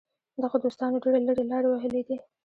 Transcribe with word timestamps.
دغو 0.41 0.57
دوستانو 0.65 1.01
ډېرې 1.03 1.19
لرې 1.27 1.43
لارې 1.51 1.67
وهلې 1.69 2.01
دي. 2.07 2.17